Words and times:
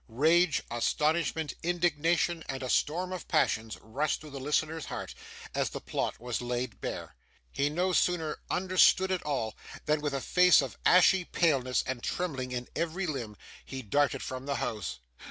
Rage, 0.07 0.63
astonishment, 0.71 1.53
indignation, 1.61 2.43
and 2.49 2.63
a 2.63 2.71
storm 2.71 3.13
of 3.13 3.27
passions, 3.27 3.77
rushed 3.81 4.19
through 4.19 4.31
the 4.31 4.39
listener's 4.39 4.85
heart, 4.85 5.13
as 5.53 5.69
the 5.69 5.79
plot 5.79 6.19
was 6.19 6.41
laid 6.41 6.81
bare. 6.81 7.13
He 7.51 7.69
no 7.69 7.93
sooner 7.93 8.39
understood 8.49 9.11
it 9.11 9.21
all, 9.21 9.55
than 9.85 10.01
with 10.01 10.15
a 10.15 10.19
face 10.21 10.59
of 10.59 10.75
ashy 10.87 11.23
paleness, 11.25 11.83
and 11.85 12.01
trembling 12.01 12.51
in 12.51 12.67
every 12.75 13.05
limb, 13.05 13.37
he 13.63 13.83
darted 13.83 14.23
from 14.23 14.47
the 14.47 14.55
house. 14.55 15.01